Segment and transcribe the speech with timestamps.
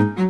[0.00, 0.29] Thank you.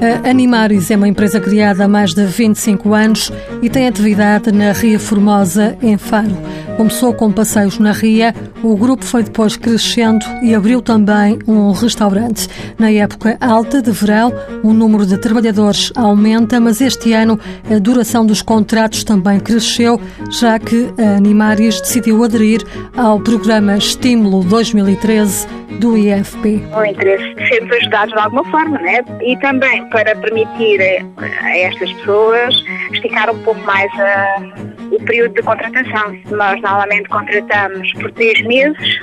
[0.00, 4.70] A Animaris é uma empresa criada há mais de 25 anos e tem atividade na
[4.70, 6.36] Ria Formosa, em Faro.
[6.76, 8.32] Começou com passeios na Ria,
[8.62, 12.48] o grupo foi depois crescendo e abriu também um restaurante.
[12.78, 14.32] Na época alta de verão,
[14.62, 20.60] o número de trabalhadores aumenta, mas este ano a duração dos contratos também cresceu, já
[20.60, 22.64] que a Animaris decidiu aderir
[22.96, 26.62] ao programa Estímulo 2013 do IFP.
[26.74, 29.04] O interesse de sermos ajudados de alguma forma, né?
[29.22, 30.80] E também para permitir
[31.18, 32.54] a estas pessoas
[32.92, 34.42] esticar um pouco mais a,
[34.90, 36.16] o período de contratação.
[36.30, 39.00] Nós normalmente contratamos por três meses,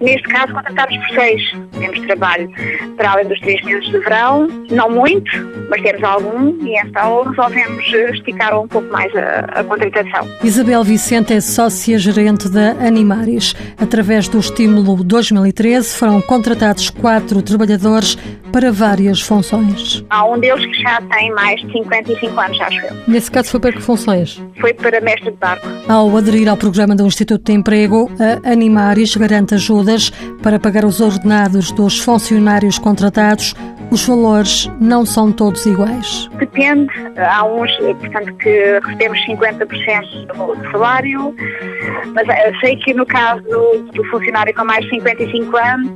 [0.00, 1.42] neste caso contratamos por seis.
[1.78, 2.50] Temos trabalho
[2.96, 5.30] para além dos três meses de verão, não muito,
[5.70, 10.28] mas temos algum e então resolvemos esticar um pouco mais a, a contratação.
[10.42, 13.54] Isabel Vicente é sócia-gerente da Animaris.
[13.76, 18.16] Através do estímulo 2013 foram contratados quatro trabalhadores
[18.52, 20.04] para várias funções.
[20.10, 22.96] Há um deles que já tem mais de 55 anos, acho eu.
[23.06, 24.42] Nesse caso foi para que funções?
[24.60, 25.66] Foi para mestre de barco.
[25.88, 30.10] Ao aderir ao programa do Instituto de Emprego, a Animaris garante ajudas
[30.42, 33.54] para pagar os ordenados dos funcionários contratados
[33.90, 36.28] os valores não são todos iguais.
[36.38, 36.90] Depende.
[37.18, 41.34] Há uns, portanto, que recebemos 50% do salário,
[42.14, 42.26] mas
[42.60, 45.90] sei que no caso do funcionário com mais de 55 anos,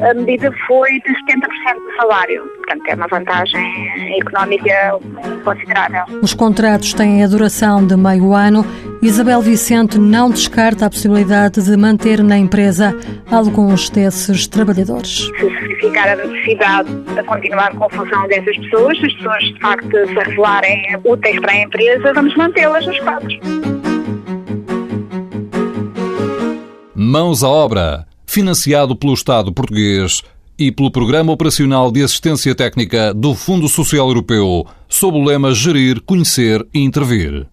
[0.00, 2.42] a medida foi de 70% do salário.
[2.56, 4.98] Portanto, é uma vantagem económica
[5.44, 6.04] considerável.
[6.22, 8.64] Os contratos têm a duração de meio ano.
[9.00, 12.92] Isabel Vicente não descarta a possibilidade de manter na empresa
[13.30, 15.30] alguns desses trabalhadores.
[15.38, 19.60] Se verificar a necessidade de continuar com a função dessas pessoas, se as pessoas de
[19.60, 23.38] facto se revelarem úteis para a empresa, vamos mantê-las nos quadros.
[26.94, 30.22] Mãos à obra financiado pelo Estado português
[30.58, 36.02] e pelo Programa Operacional de Assistência Técnica do Fundo Social Europeu, sob o lema Gerir,
[36.02, 37.46] Conhecer e Intervir.